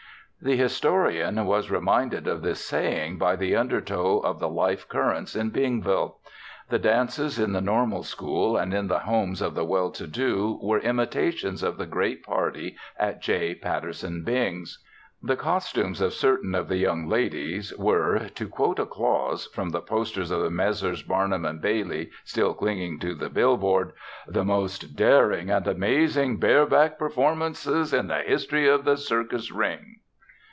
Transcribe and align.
The 0.43 0.57
historian 0.57 1.45
was 1.45 1.69
reminded 1.69 2.27
of 2.27 2.41
this 2.41 2.65
saying 2.65 3.19
by 3.19 3.35
the 3.35 3.55
undertow 3.55 4.17
of 4.21 4.39
the 4.39 4.49
life 4.49 4.87
currents 4.89 5.35
in 5.35 5.51
Bingville. 5.51 6.15
The 6.67 6.79
dances 6.79 7.37
in 7.37 7.53
the 7.53 7.61
Normal 7.61 8.01
School 8.01 8.57
and 8.57 8.73
in 8.73 8.87
the 8.87 8.97
homes 9.01 9.39
of 9.43 9.53
the 9.53 9.63
well 9.63 9.91
to 9.91 10.07
do 10.07 10.57
were 10.59 10.79
imitations 10.79 11.61
of 11.61 11.77
the 11.77 11.85
great 11.85 12.23
party 12.23 12.75
at 12.97 13.21
J. 13.21 13.53
Patterson 13.53 14.23
Bing's. 14.23 14.83
The 15.21 15.35
costumes 15.35 16.01
of 16.01 16.11
certain 16.11 16.55
of 16.55 16.67
the 16.69 16.77
young 16.77 17.07
ladies 17.07 17.71
were, 17.77 18.27
to 18.33 18.47
quote 18.47 18.79
a 18.79 18.87
clause 18.87 19.45
from 19.45 19.69
the 19.69 19.81
posters 19.81 20.31
of 20.31 20.41
the 20.41 20.49
Messrs. 20.49 21.03
Barnum 21.03 21.45
and 21.45 21.61
Bailey, 21.61 22.09
still 22.23 22.55
clinging 22.55 22.97
to 23.01 23.13
the 23.13 23.29
bill 23.29 23.57
board: 23.57 23.91
"the 24.27 24.43
most 24.43 24.95
daring 24.95 25.51
and 25.51 25.67
amazing 25.67 26.37
bareback 26.37 26.97
performances 26.97 27.93
in 27.93 28.07
the 28.07 28.23
history 28.23 28.67
of 28.67 28.85
the 28.85 28.97
circus 28.97 29.51
ring." 29.51 29.97